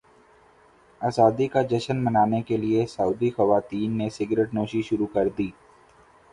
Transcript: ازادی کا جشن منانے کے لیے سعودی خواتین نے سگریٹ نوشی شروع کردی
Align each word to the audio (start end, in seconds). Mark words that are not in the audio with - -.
ازادی 1.01 1.47
کا 1.47 1.61
جشن 1.71 2.03
منانے 2.05 2.41
کے 2.47 2.57
لیے 2.57 2.85
سعودی 2.87 3.29
خواتین 3.37 3.97
نے 3.97 4.09
سگریٹ 4.17 4.53
نوشی 4.53 4.81
شروع 4.81 5.07
کردی 5.13 5.49